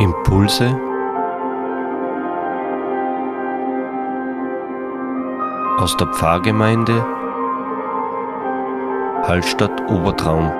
Impulse 0.00 0.64
aus 5.76 5.96
der 5.96 6.06
Pfarrgemeinde 6.14 7.02
Hallstatt 9.26 9.80
Obertraum. 9.90 10.52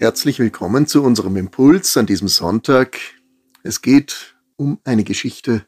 Herzlich 0.00 0.40
willkommen 0.40 0.88
zu 0.88 1.04
unserem 1.04 1.36
Impuls 1.36 1.96
an 1.96 2.06
diesem 2.06 2.26
Sonntag. 2.26 2.98
Es 3.62 3.80
geht 3.80 4.34
um 4.56 4.80
eine 4.82 5.04
Geschichte, 5.04 5.64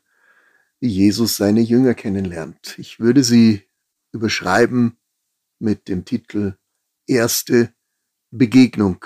wie 0.81 0.89
Jesus 0.89 1.37
seine 1.37 1.61
Jünger 1.61 1.95
kennenlernt. 1.95 2.77
Ich 2.77 2.99
würde 2.99 3.23
sie 3.23 3.63
überschreiben 4.11 4.97
mit 5.61 5.87
dem 5.87 6.05
Titel 6.05 6.57
Erste 7.07 7.73
Begegnung. 8.37 9.05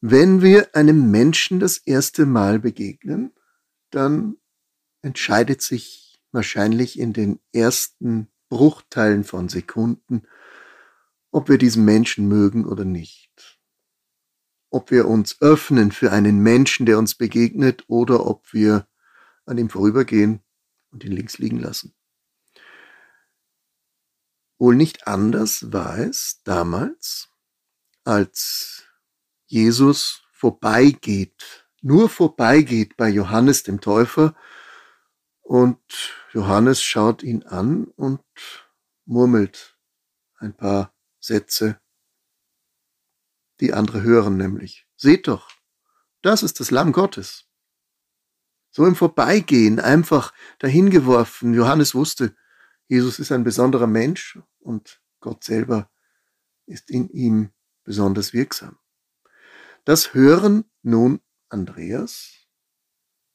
Wenn 0.00 0.42
wir 0.42 0.74
einem 0.74 1.10
Menschen 1.10 1.60
das 1.60 1.78
erste 1.78 2.26
Mal 2.26 2.58
begegnen, 2.58 3.32
dann 3.90 4.36
entscheidet 5.02 5.62
sich 5.62 6.20
wahrscheinlich 6.32 6.98
in 6.98 7.12
den 7.12 7.38
ersten 7.52 8.28
Bruchteilen 8.48 9.22
von 9.22 9.48
Sekunden, 9.48 10.26
ob 11.30 11.48
wir 11.48 11.58
diesen 11.58 11.84
Menschen 11.84 12.26
mögen 12.26 12.66
oder 12.66 12.84
nicht. 12.84 13.60
Ob 14.70 14.90
wir 14.90 15.06
uns 15.06 15.40
öffnen 15.40 15.92
für 15.92 16.10
einen 16.10 16.40
Menschen, 16.40 16.86
der 16.86 16.98
uns 16.98 17.14
begegnet, 17.14 17.84
oder 17.88 18.26
ob 18.26 18.52
wir 18.52 18.88
an 19.46 19.58
ihm 19.58 19.70
vorübergehen 19.70 20.42
und 20.90 21.04
ihn 21.04 21.12
links 21.12 21.38
liegen 21.38 21.58
lassen. 21.58 21.94
Wohl 24.58 24.74
nicht 24.74 25.06
anders 25.06 25.72
war 25.72 25.98
es 25.98 26.42
damals, 26.44 27.29
als 28.04 28.84
Jesus 29.46 30.22
vorbeigeht, 30.32 31.66
nur 31.82 32.08
vorbeigeht 32.08 32.96
bei 32.96 33.08
Johannes 33.08 33.62
dem 33.62 33.80
Täufer 33.80 34.34
und 35.42 35.80
Johannes 36.32 36.82
schaut 36.82 37.22
ihn 37.22 37.42
an 37.42 37.84
und 37.96 38.22
murmelt 39.04 39.76
ein 40.38 40.56
paar 40.56 40.94
Sätze. 41.18 41.80
Die 43.60 43.72
andere 43.72 44.02
hören 44.02 44.36
nämlich. 44.36 44.86
Seht 44.96 45.28
doch, 45.28 45.50
das 46.22 46.42
ist 46.42 46.60
das 46.60 46.70
Lamm 46.70 46.92
Gottes. 46.92 47.46
So 48.70 48.86
im 48.86 48.94
Vorbeigehen 48.94 49.80
einfach 49.80 50.32
dahingeworfen. 50.60 51.54
Johannes 51.54 51.94
wusste, 51.94 52.36
Jesus 52.86 53.18
ist 53.18 53.32
ein 53.32 53.44
besonderer 53.44 53.86
Mensch 53.86 54.38
und 54.60 55.02
Gott 55.18 55.44
selber 55.44 55.90
ist 56.66 56.90
in 56.90 57.08
ihm 57.08 57.52
besonders 57.90 58.32
wirksam. 58.32 58.78
Das 59.84 60.14
hören 60.14 60.64
nun 60.82 61.20
Andreas 61.48 62.46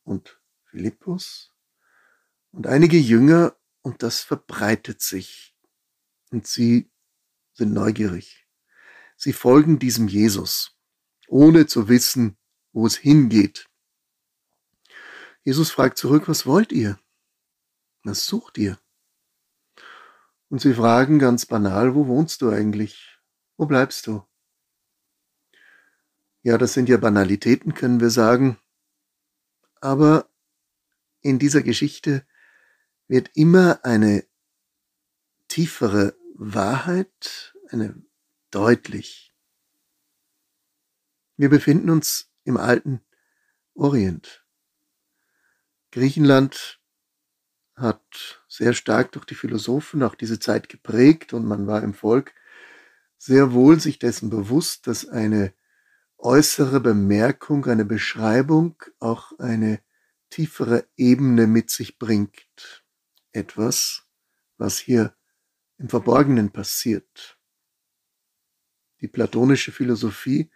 und 0.06 0.40
Philippus 0.70 1.54
und 2.52 2.66
einige 2.66 2.98
Jünger 2.98 3.58
und 3.82 4.02
das 4.02 4.22
verbreitet 4.22 5.02
sich 5.02 5.58
und 6.32 6.48
sie 6.48 6.90
sind 7.52 7.74
neugierig. 7.74 8.48
Sie 9.18 9.34
folgen 9.34 9.78
diesem 9.78 10.08
Jesus, 10.08 10.80
ohne 11.28 11.68
zu 11.68 11.90
wissen, 11.90 12.38
wo 12.72 12.88
es 12.88 12.96
hingeht. 12.96 13.70
Jesus 15.44 15.70
fragt 15.70 15.98
zurück, 15.98 16.30
was 16.30 16.46
wollt 16.46 16.72
ihr? 16.72 16.98
Was 18.06 18.26
sucht 18.26 18.58
ihr? 18.58 18.80
Und 20.48 20.62
sie 20.62 20.76
fragen 20.76 21.20
ganz 21.20 21.46
banal, 21.46 21.94
wo 21.94 22.08
wohnst 22.08 22.42
du 22.42 22.52
eigentlich? 22.52 23.20
Wo 23.58 23.66
bleibst 23.66 24.08
du? 24.08 24.26
Ja, 26.46 26.60
das 26.60 26.74
sind 26.74 26.90
ja 26.90 26.98
Banalitäten, 26.98 27.74
können 27.74 28.00
wir 28.00 28.12
sagen. 28.12 28.60
Aber 29.82 30.30
in 31.22 31.40
dieser 31.40 31.64
Geschichte 31.64 32.24
wird 33.08 33.32
immer 33.34 33.84
eine 33.84 34.24
tiefere 35.48 36.16
Wahrheit, 36.36 37.56
eine 37.70 38.00
deutlich. 38.52 39.34
Wir 41.36 41.50
befinden 41.50 41.90
uns 41.90 42.32
im 42.44 42.58
alten 42.58 43.02
Orient. 43.74 44.46
Griechenland 45.92 46.80
hat 47.76 48.46
sehr 48.48 48.74
stark 48.74 49.14
durch 49.14 49.26
die 49.26 49.34
Philosophen 49.34 50.04
auch 50.04 50.14
diese 50.14 50.38
Zeit 50.38 50.70
geprägt 50.70 51.34
und 51.34 51.48
man 51.48 51.66
war 51.66 51.82
im 51.82 51.96
Volk 51.96 52.36
sehr 53.18 53.52
wohl 53.52 53.80
sich 53.80 53.98
dessen 53.98 54.30
bewusst, 54.30 54.86
dass 54.86 55.08
eine 55.08 55.52
äußere 56.26 56.80
Bemerkung, 56.80 57.66
eine 57.66 57.86
Beschreibung 57.86 58.82
auch 59.00 59.38
eine 59.38 59.80
tiefere 60.32 60.88
Ebene 60.98 61.46
mit 61.46 61.70
sich 61.70 62.00
bringt. 62.00 62.84
Etwas, 63.32 64.08
was 64.58 64.80
hier 64.80 65.16
im 65.78 65.88
Verborgenen 65.88 66.52
passiert. 66.52 67.38
Die 69.02 69.08
platonische 69.08 69.72
Philosophie 69.72 70.50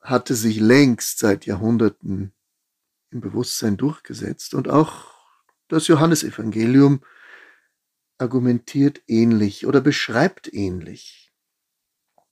hatte 0.00 0.34
sich 0.34 0.58
längst 0.58 1.18
seit 1.18 1.44
Jahrhunderten 1.44 2.32
im 3.10 3.20
Bewusstsein 3.20 3.76
durchgesetzt 3.76 4.54
und 4.54 4.70
auch 4.70 5.12
das 5.68 5.86
Johannesevangelium 5.86 7.04
argumentiert 8.16 9.02
ähnlich 9.06 9.66
oder 9.66 9.82
beschreibt 9.82 10.50
ähnlich 10.52 11.27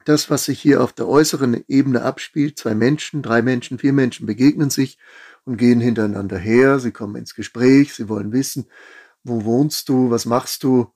das, 0.08 0.30
was 0.30 0.44
sich 0.44 0.60
hier 0.60 0.82
auf 0.82 0.92
der 0.92 1.08
äußeren 1.08 1.64
Ebene 1.66 2.02
abspielt, 2.02 2.58
zwei 2.58 2.74
Menschen, 2.74 3.22
drei 3.22 3.42
Menschen, 3.42 3.78
vier 3.78 3.92
Menschen 3.92 4.24
begegnen 4.24 4.70
sich 4.70 4.98
und 5.44 5.56
gehen 5.56 5.80
hintereinander 5.80 6.38
her, 6.38 6.78
sie 6.78 6.92
kommen 6.92 7.16
ins 7.16 7.34
Gespräch, 7.34 7.92
sie 7.92 8.08
wollen 8.08 8.32
wissen, 8.32 8.70
wo 9.24 9.44
wohnst 9.44 9.88
du, 9.88 10.10
was 10.10 10.24
machst 10.24 10.62
du, 10.62 10.94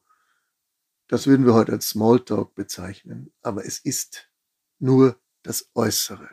das 1.08 1.26
würden 1.26 1.44
wir 1.44 1.54
heute 1.54 1.72
als 1.72 1.88
Smalltalk 1.88 2.54
bezeichnen, 2.54 3.32
aber 3.42 3.66
es 3.66 3.78
ist 3.80 4.30
nur 4.78 5.20
das 5.42 5.68
Äußere. 5.74 6.30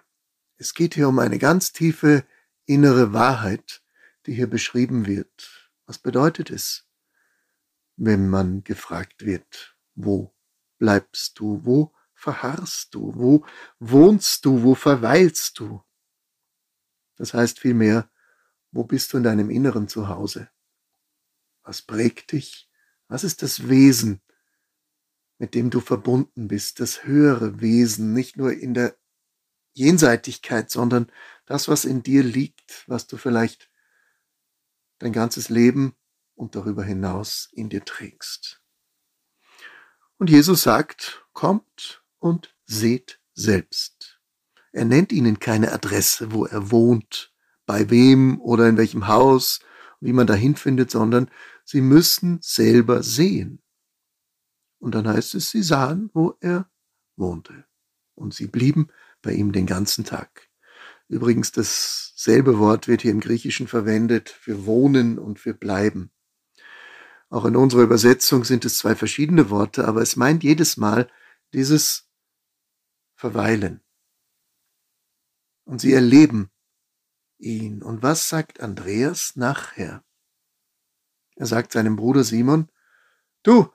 Es 0.57 0.75
geht 0.75 0.93
hier 0.93 1.07
um 1.07 1.17
eine 1.17 1.39
ganz 1.39 1.71
tiefe 1.71 2.25
innere 2.67 3.11
Wahrheit, 3.11 3.81
die 4.27 4.33
hier 4.33 4.47
beschrieben 4.47 5.07
wird. 5.07 5.71
Was 5.87 5.97
bedeutet 5.97 6.51
es, 6.51 6.85
wenn 7.95 8.29
man 8.29 8.63
gefragt 8.63 9.25
wird, 9.25 9.75
wo 9.95 10.35
bleibst 10.77 11.39
du, 11.39 11.61
wo 11.63 11.96
verharrst 12.27 12.93
du? 12.93 13.13
Wo 13.15 13.45
wohnst 13.79 14.43
du? 14.43 14.61
Wo 14.61 14.75
verweilst 14.75 15.59
du? 15.59 15.81
Das 17.15 17.33
heißt 17.33 17.59
vielmehr, 17.59 18.09
wo 18.71 18.83
bist 18.83 19.13
du 19.13 19.17
in 19.17 19.23
deinem 19.23 19.49
Inneren 19.49 19.87
zu 19.87 20.09
Hause? 20.09 20.49
Was 21.63 21.81
prägt 21.81 22.33
dich? 22.33 22.69
Was 23.07 23.23
ist 23.23 23.43
das 23.43 23.69
Wesen, 23.69 24.21
mit 25.37 25.55
dem 25.55 25.69
du 25.69 25.79
verbunden 25.79 26.49
bist? 26.49 26.81
Das 26.81 27.05
höhere 27.05 27.61
Wesen, 27.61 28.11
nicht 28.11 28.35
nur 28.35 28.51
in 28.51 28.73
der 28.73 28.97
Jenseitigkeit, 29.71 30.69
sondern 30.69 31.09
das, 31.45 31.69
was 31.69 31.85
in 31.85 32.03
dir 32.03 32.23
liegt, 32.23 32.83
was 32.87 33.07
du 33.07 33.15
vielleicht 33.15 33.71
dein 34.97 35.13
ganzes 35.13 35.47
Leben 35.47 35.95
und 36.35 36.55
darüber 36.55 36.83
hinaus 36.83 37.47
in 37.53 37.69
dir 37.69 37.85
trägst. 37.85 38.61
Und 40.17 40.29
Jesus 40.29 40.63
sagt, 40.63 41.25
kommt 41.31 42.03
und 42.19 42.55
seht 42.65 43.19
selbst. 43.33 44.19
Er 44.71 44.85
nennt 44.85 45.11
ihnen 45.11 45.39
keine 45.39 45.71
Adresse, 45.71 46.31
wo 46.31 46.45
er 46.45 46.71
wohnt, 46.71 47.33
bei 47.65 47.89
wem 47.89 48.39
oder 48.41 48.67
in 48.69 48.77
welchem 48.77 49.07
Haus, 49.07 49.59
wie 49.99 50.13
man 50.13 50.27
dahin 50.27 50.55
findet, 50.55 50.91
sondern 50.91 51.29
sie 51.63 51.81
müssen 51.81 52.39
selber 52.41 53.03
sehen. 53.03 53.61
Und 54.79 54.95
dann 54.95 55.07
heißt 55.07 55.35
es, 55.35 55.51
sie 55.51 55.63
sahen, 55.63 56.09
wo 56.13 56.37
er 56.39 56.69
wohnte. 57.15 57.65
Und 58.15 58.33
sie 58.33 58.47
blieben 58.47 58.89
bei 59.21 59.33
ihm 59.33 59.51
den 59.51 59.65
ganzen 59.65 60.05
Tag. 60.05 60.47
Übrigens, 61.09 61.51
dasselbe 61.51 62.59
Wort 62.59 62.87
wird 62.87 63.01
hier 63.01 63.11
im 63.11 63.19
Griechischen 63.19 63.67
verwendet 63.67 64.29
für 64.29 64.65
wohnen 64.65 65.17
und 65.17 65.39
für 65.39 65.53
bleiben. 65.53 66.11
Auch 67.29 67.45
in 67.45 67.55
unserer 67.55 67.81
Übersetzung 67.81 68.43
sind 68.43 68.65
es 68.65 68.77
zwei 68.77 68.95
verschiedene 68.95 69.49
Worte, 69.49 69.87
aber 69.87 70.01
es 70.01 70.15
meint 70.15 70.43
jedes 70.43 70.77
Mal 70.77 71.09
dieses 71.53 72.06
verweilen. 73.17 73.81
Und 75.65 75.81
sie 75.81 75.91
erleben 75.91 76.49
ihn. 77.39 77.83
Und 77.83 78.01
was 78.03 78.29
sagt 78.29 78.61
Andreas 78.61 79.35
nachher? 79.35 80.05
Er 81.35 81.45
sagt 81.45 81.73
seinem 81.73 81.97
Bruder 81.97 82.23
Simon, 82.23 82.71
du, 83.43 83.71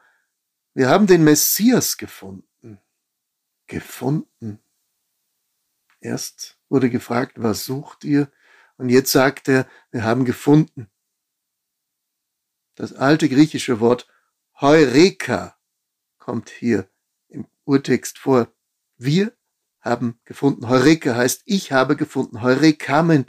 wir 0.75 0.89
haben 0.89 1.07
den 1.07 1.23
Messias 1.23 1.99
gefunden. 1.99 2.81
Gefunden. 3.67 4.59
Erst 6.01 6.59
wurde 6.69 6.89
gefragt, 6.89 7.35
was 7.37 7.65
sucht 7.65 8.05
ihr? 8.05 8.33
Und 8.77 8.89
jetzt 8.89 9.13
sagt 9.13 9.49
er, 9.49 9.69
wir 9.91 10.03
haben 10.03 10.25
gefunden. 10.25 10.91
Das 12.75 12.93
alte 12.93 13.29
griechische 13.29 13.81
Wort 13.81 14.09
Heureka 14.61 15.59
kommt 16.19 16.49
hier 16.49 16.89
im 17.29 17.47
Urtext 17.65 18.19
vor. 18.19 18.53
Wir 18.97 19.37
haben 19.81 20.21
gefunden. 20.25 20.69
Heureka 20.69 21.15
heißt, 21.17 21.43
ich 21.45 21.73
habe 21.73 21.97
gefunden. 21.97 22.43
Heurekamen. 22.43 23.27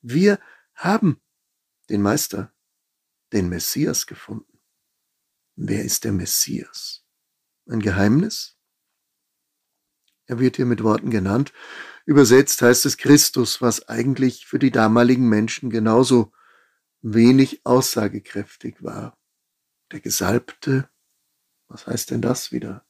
Wir 0.00 0.38
haben 0.74 1.20
den 1.88 2.02
Meister, 2.02 2.52
den 3.32 3.48
Messias 3.48 4.06
gefunden. 4.06 4.60
Wer 5.56 5.84
ist 5.84 6.04
der 6.04 6.12
Messias? 6.12 7.04
Ein 7.68 7.80
Geheimnis? 7.80 8.56
Er 10.26 10.38
wird 10.38 10.56
hier 10.56 10.66
mit 10.66 10.82
Worten 10.82 11.10
genannt. 11.10 11.52
Übersetzt 12.04 12.62
heißt 12.62 12.86
es 12.86 12.96
Christus, 12.96 13.60
was 13.60 13.88
eigentlich 13.88 14.46
für 14.46 14.58
die 14.58 14.70
damaligen 14.70 15.28
Menschen 15.28 15.70
genauso 15.70 16.32
wenig 17.00 17.64
aussagekräftig 17.64 18.82
war. 18.82 19.18
Der 19.92 20.00
Gesalbte, 20.00 20.90
was 21.68 21.86
heißt 21.86 22.10
denn 22.10 22.22
das 22.22 22.52
wieder? 22.52 22.86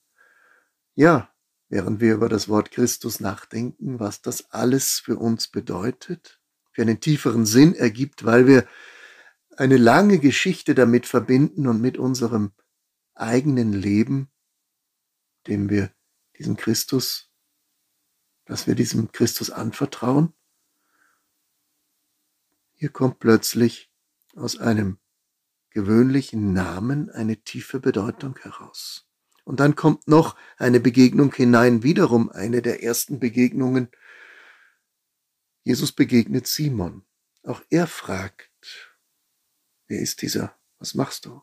Ja, 0.95 1.35
während 1.69 2.01
wir 2.01 2.15
über 2.15 2.29
das 2.29 2.49
Wort 2.49 2.71
Christus 2.71 3.21
nachdenken, 3.21 3.99
was 3.99 4.23
das 4.23 4.51
alles 4.53 5.01
für 5.01 5.17
uns 5.17 5.49
bedeutet, 5.49 6.41
für 6.73 6.83
einen 6.83 7.01
tieferen 7.01 7.47
Sinn 7.47 7.75
ergibt, 7.75 8.25
weil 8.25 8.47
wir 8.47 8.67
eine 9.57 9.77
lange 9.77 10.19
Geschichte 10.19 10.75
damit 10.75 11.07
verbinden 11.07 11.67
und 11.67 11.81
mit 11.81 11.99
unserem 11.99 12.53
eigenen 13.15 13.73
Leben, 13.73 14.31
dem 15.47 15.71
wir 15.71 15.91
diesem 16.39 16.57
Christus, 16.57 17.31
dass 18.45 18.67
wir 18.67 18.75
diesem 18.75 19.11
Christus 19.13 19.51
anvertrauen. 19.51 20.35
Hier 22.75 22.91
kommt 22.91 23.19
plötzlich 23.19 23.91
aus 24.35 24.59
einem 24.59 24.99
gewöhnlichen 25.71 26.53
Namen 26.53 27.11
eine 27.11 27.39
tiefe 27.39 27.81
Bedeutung 27.81 28.39
heraus. 28.39 29.06
Und 29.47 29.61
dann 29.61 29.77
kommt 29.77 30.09
noch 30.09 30.37
eine 30.57 30.81
Begegnung 30.81 31.33
hinein, 31.33 31.85
wiederum 31.85 32.31
eine 32.31 32.63
der 32.63 32.83
ersten 32.83 33.21
Begegnungen. 33.21 33.93
Jesus 35.63 35.93
begegnet 35.93 36.49
Simon. 36.49 37.07
Auch 37.45 37.63
er 37.71 37.87
fragt, 37.87 38.51
wer 39.87 40.01
ist 40.01 40.23
dieser? 40.23 40.59
Was 40.81 40.95
machst 40.95 41.27
du? 41.27 41.43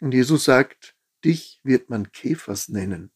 Und 0.00 0.12
Jesus 0.12 0.44
sagt, 0.44 0.94
dich 1.24 1.60
wird 1.64 1.88
man 1.88 2.12
Käfers 2.12 2.68
nennen. 2.68 3.12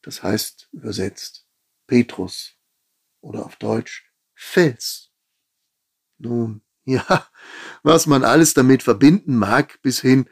Das 0.00 0.22
heißt 0.22 0.70
übersetzt 0.72 1.46
Petrus 1.86 2.56
oder 3.20 3.44
auf 3.44 3.56
Deutsch 3.56 4.10
Fels. 4.34 5.12
Nun, 6.16 6.62
ja, 6.86 7.28
was 7.82 8.06
man 8.06 8.24
alles 8.24 8.54
damit 8.54 8.82
verbinden 8.82 9.36
mag, 9.36 9.82
bis 9.82 10.00
hin, 10.00 10.26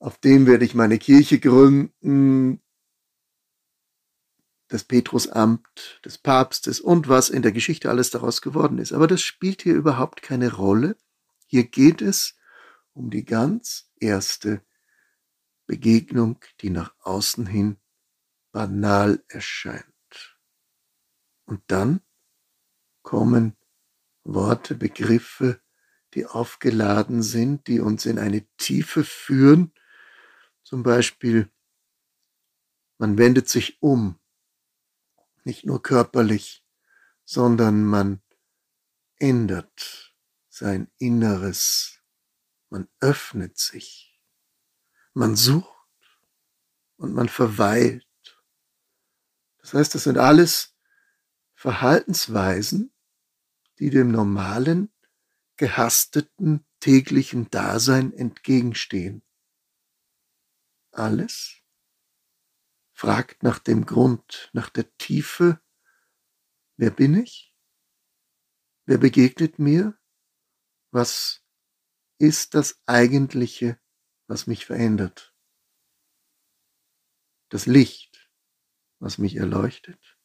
auf 0.00 0.18
dem 0.18 0.46
werde 0.46 0.64
ich 0.64 0.74
meine 0.74 0.98
Kirche 0.98 1.38
gründen, 1.38 2.60
das 4.68 4.84
Petrusamt 4.84 6.00
des 6.04 6.18
Papstes 6.18 6.80
und 6.80 7.08
was 7.08 7.28
in 7.28 7.42
der 7.42 7.52
Geschichte 7.52 7.90
alles 7.90 8.10
daraus 8.10 8.40
geworden 8.40 8.78
ist. 8.78 8.92
Aber 8.92 9.06
das 9.06 9.20
spielt 9.20 9.62
hier 9.62 9.74
überhaupt 9.74 10.22
keine 10.22 10.54
Rolle. 10.54 10.96
Hier 11.46 11.64
geht 11.64 12.02
es 12.02 12.36
um 12.92 13.10
die 13.10 13.24
ganz 13.24 13.90
erste 13.96 14.62
Begegnung, 15.66 16.38
die 16.60 16.70
nach 16.70 16.94
außen 17.00 17.46
hin 17.46 17.76
banal 18.52 19.22
erscheint. 19.28 19.84
Und 21.44 21.62
dann 21.66 22.00
kommen 23.02 23.56
Worte, 24.22 24.74
Begriffe, 24.74 25.60
die 26.14 26.26
aufgeladen 26.26 27.22
sind, 27.22 27.66
die 27.66 27.80
uns 27.80 28.06
in 28.06 28.18
eine 28.18 28.46
Tiefe 28.56 29.04
führen. 29.04 29.72
Zum 30.70 30.84
Beispiel, 30.84 31.50
man 32.96 33.18
wendet 33.18 33.48
sich 33.48 33.82
um, 33.82 34.20
nicht 35.42 35.66
nur 35.66 35.82
körperlich, 35.82 36.64
sondern 37.24 37.84
man 37.84 38.22
ändert 39.16 40.14
sein 40.48 40.88
Inneres, 40.98 42.04
man 42.68 42.88
öffnet 43.00 43.58
sich, 43.58 44.22
man 45.12 45.34
sucht 45.34 45.88
und 46.98 47.14
man 47.14 47.28
verweilt. 47.28 48.06
Das 49.58 49.74
heißt, 49.74 49.92
das 49.96 50.04
sind 50.04 50.18
alles 50.18 50.76
Verhaltensweisen, 51.54 52.92
die 53.80 53.90
dem 53.90 54.12
normalen, 54.12 54.92
gehasteten 55.56 56.64
täglichen 56.78 57.50
Dasein 57.50 58.12
entgegenstehen. 58.12 59.24
Alles 60.92 61.62
fragt 62.92 63.42
nach 63.42 63.58
dem 63.58 63.86
Grund, 63.86 64.50
nach 64.52 64.68
der 64.68 64.96
Tiefe, 64.98 65.60
wer 66.76 66.90
bin 66.90 67.14
ich? 67.14 67.54
Wer 68.86 68.98
begegnet 68.98 69.58
mir? 69.58 69.98
Was 70.90 71.44
ist 72.18 72.54
das 72.54 72.82
Eigentliche, 72.86 73.80
was 74.26 74.46
mich 74.46 74.66
verändert? 74.66 75.34
Das 77.48 77.66
Licht, 77.66 78.30
was 78.98 79.18
mich 79.18 79.36
erleuchtet. 79.36 80.18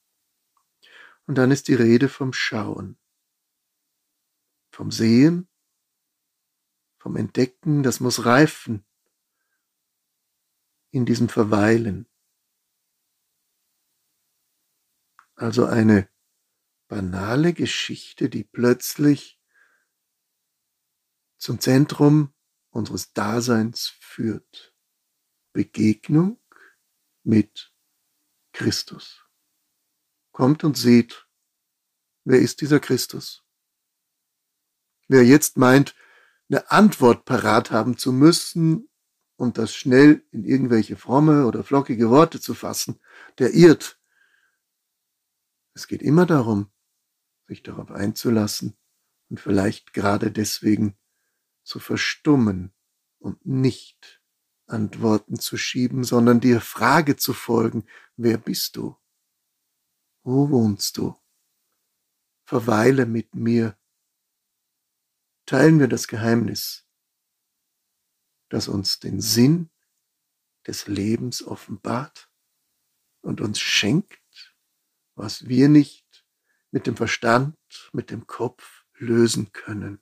Und 1.28 1.36
dann 1.38 1.52
ist 1.52 1.68
die 1.68 1.76
Rede 1.76 2.10
vom 2.10 2.34
Schauen 2.34 3.00
vom 4.76 4.92
Sehen, 4.92 5.48
vom 7.00 7.16
Entdecken, 7.16 7.82
das 7.82 8.02
muss 8.02 8.26
reifen 8.26 8.86
in 10.95 11.06
diesem 11.06 11.27
Verweilen. 11.27 12.07
Also 15.36 15.65
eine 15.65 16.09
banale 16.88 17.51
Geschichte, 17.51 18.30
die 18.30 18.45
plötzlich 18.45 19.38
zum 21.38 21.59
Zentrum 21.59 22.33
unseres 22.69 23.12
Daseins 23.12 23.89
führt. 24.00 24.74
Begegnung 25.51 26.42
mit 27.24 27.74
Christus. 28.53 29.25
Kommt 30.31 30.63
und 30.63 30.77
seht, 30.77 31.27
wer 32.24 32.39
ist 32.39 32.62
dieser 32.62 32.80
Christus? 32.80 33.45
Wer 35.09 35.25
jetzt 35.25 35.57
meint, 35.57 35.94
eine 36.50 36.71
Antwort 36.71 37.25
parat 37.25 37.71
haben 37.71 37.97
zu 37.97 38.13
müssen 38.13 38.88
und 39.38 39.58
das 39.58 39.74
schnell 39.76 40.24
in 40.32 40.44
irgendwelche 40.46 40.96
fromme 40.96 41.46
oder 41.46 41.64
flockige 41.64 42.10
Worte 42.10 42.40
zu 42.40 42.54
fassen, 42.54 43.00
der 43.38 43.54
irrt. 43.54 44.00
Es 45.74 45.88
geht 45.88 46.02
immer 46.02 46.26
darum, 46.26 46.71
sich 47.48 47.64
darauf 47.64 47.92
einzulassen 47.92 48.78
und 49.30 49.40
vielleicht 49.40 49.94
gerade 49.94 50.31
deswegen 50.31 50.95
zu 51.64 51.80
verstummen 51.80 52.74
und 53.19 53.45
nicht 53.45 54.21
Antworten 54.68 55.40
zu 55.40 55.57
schieben, 55.57 56.04
sondern 56.04 56.40
dir 56.40 56.62
Frage 56.62 57.18
zu 57.18 57.33
folgen, 57.33 57.86
wer 58.16 58.38
bist 58.38 58.78
du? 58.78 58.95
Wo 60.24 60.50
wohnst 60.50 60.98
du? 60.98 61.16
Verweile 62.45 63.06
mit 63.06 63.36
mir 63.36 63.78
teilen 65.45 65.80
wir 65.80 65.88
das 65.88 66.07
Geheimnis, 66.07 66.84
das 68.49 68.68
uns 68.68 68.99
den 68.99 69.21
Sinn 69.21 69.69
des 70.68 70.87
Lebens 70.87 71.44
offenbart 71.44 72.30
und 73.21 73.42
uns 73.42 73.59
schenkt, 73.59 74.56
was 75.16 75.47
wir 75.47 75.69
nicht 75.69 76.25
mit 76.71 76.87
dem 76.87 76.97
Verstand, 76.97 77.57
mit 77.94 78.11
dem 78.11 78.28
Kopf 78.28 78.85
lösen 78.95 79.52
können. 79.52 80.02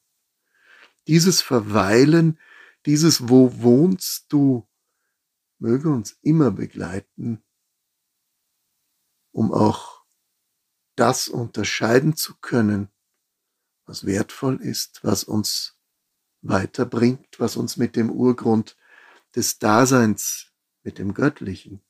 Dieses 1.08 1.42
Verweilen, 1.42 2.40
dieses 2.86 3.30
Wo 3.30 3.62
wohnst 3.62 4.32
du, 4.32 4.68
möge 5.60 5.90
uns 5.90 6.18
immer 6.22 6.52
begleiten, 6.52 7.44
um 9.32 9.54
auch 9.54 10.04
das 10.96 11.28
unterscheiden 11.28 12.16
zu 12.16 12.36
können, 12.38 12.90
was 13.86 14.06
wertvoll 14.06 14.62
ist, 14.62 15.04
was 15.04 15.24
uns 15.24 15.78
weiterbringt, 16.44 17.40
was 17.40 17.56
uns 17.56 17.78
mit 17.78 17.96
dem 17.96 18.12
Urgrund 18.12 18.78
des 19.36 19.58
Daseins, 19.58 20.52
mit 20.84 21.00
dem 21.00 21.14
Göttlichen 21.14 21.82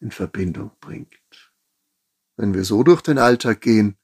in 0.00 0.10
Verbindung 0.10 0.70
bringt. 0.80 1.52
Wenn 2.36 2.54
wir 2.54 2.64
so 2.64 2.82
durch 2.82 3.02
den 3.02 3.18
Alltag 3.18 3.60
gehen, 3.60 3.98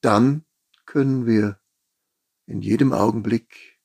dann 0.00 0.44
können 0.84 1.26
wir 1.26 1.60
in 2.46 2.60
jedem 2.60 2.92
Augenblick, 2.92 3.78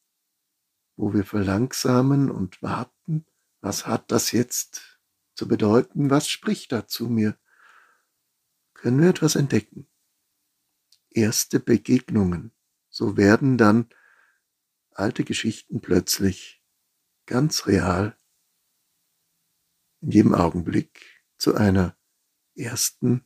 wo 0.96 1.14
wir 1.14 1.24
verlangsamen 1.24 2.32
und 2.32 2.62
warten, 2.62 3.26
was 3.62 3.86
hat 3.86 4.12
das 4.12 4.32
jetzt 4.32 5.00
zu 5.36 5.48
bedeuten, 5.48 6.10
was 6.10 6.28
spricht 6.28 6.72
da 6.72 6.88
zu 6.88 7.08
mir, 7.08 7.38
können 8.74 9.02
wir 9.02 9.10
etwas 9.10 9.36
entdecken 9.36 9.90
erste 11.12 11.60
Begegnungen. 11.60 12.52
So 12.90 13.18
werden 13.18 13.58
dann 13.58 13.90
alte 15.00 15.24
Geschichten 15.24 15.82
plötzlich 15.82 16.62
ganz 17.26 17.68
real 17.68 18.18
in 20.02 20.12
jedem 20.12 20.36
Augenblick 20.36 21.24
zu 21.38 21.56
einer 21.56 21.98
ersten 22.56 23.26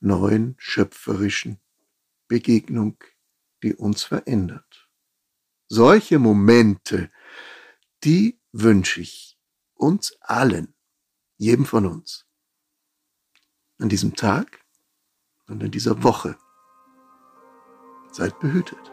neuen 0.00 0.54
schöpferischen 0.58 1.60
Begegnung, 2.26 3.02
die 3.62 3.74
uns 3.74 4.02
verändert. 4.02 4.88
Solche 5.68 6.18
Momente, 6.18 7.10
die 8.04 8.40
wünsche 8.52 9.00
ich 9.00 9.38
uns 9.74 10.16
allen, 10.20 10.74
jedem 11.36 11.66
von 11.66 11.86
uns, 11.86 12.26
an 13.78 13.88
diesem 13.88 14.14
Tag 14.14 14.64
und 15.46 15.62
in 15.62 15.70
dieser 15.70 16.02
Woche. 16.02 16.38
Seid 18.12 18.38
behütet. 18.40 18.92